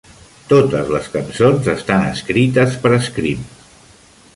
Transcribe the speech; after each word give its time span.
Totes 0.53 0.89
les 0.93 1.11
cançons 1.17 1.69
estan 1.75 2.09
escrites 2.09 2.83
per 2.87 2.97
Scream. 3.11 3.47